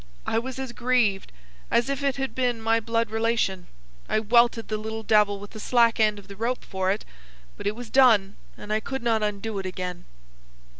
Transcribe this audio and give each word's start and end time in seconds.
I 0.25 0.39
was 0.39 0.57
as 0.57 0.71
grieved 0.71 1.31
as 1.69 1.87
if 1.87 2.01
it 2.01 2.15
had 2.15 2.33
been 2.33 2.59
my 2.59 2.79
blood 2.79 3.11
relation. 3.11 3.67
I 4.09 4.19
welted 4.19 4.67
the 4.67 4.77
little 4.79 5.03
devil 5.03 5.39
with 5.39 5.51
the 5.51 5.59
slack 5.59 5.99
end 5.99 6.17
of 6.17 6.27
the 6.27 6.35
rope 6.35 6.65
for 6.65 6.89
it, 6.89 7.05
but 7.55 7.67
it 7.67 7.75
was 7.75 7.91
done, 7.91 8.35
and 8.57 8.73
I 8.73 8.79
could 8.79 9.03
not 9.03 9.21
undo 9.21 9.59
it 9.59 9.65
again." 9.67 10.05